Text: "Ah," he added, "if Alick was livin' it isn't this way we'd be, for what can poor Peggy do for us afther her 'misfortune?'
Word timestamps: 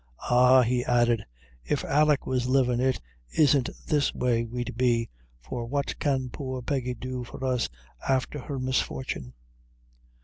"Ah," 0.31 0.63
he 0.63 0.83
added, 0.83 1.23
"if 1.63 1.85
Alick 1.85 2.25
was 2.25 2.47
livin' 2.49 2.79
it 2.79 2.99
isn't 3.37 3.69
this 3.85 4.15
way 4.15 4.43
we'd 4.45 4.75
be, 4.75 5.09
for 5.39 5.67
what 5.67 5.99
can 5.99 6.31
poor 6.31 6.63
Peggy 6.63 6.95
do 6.95 7.23
for 7.23 7.45
us 7.45 7.69
afther 8.09 8.39
her 8.39 8.57
'misfortune?' 8.57 9.33